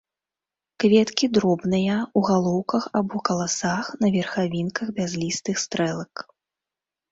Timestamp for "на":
4.01-4.07